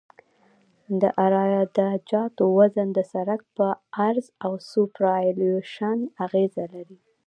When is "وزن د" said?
2.57-2.99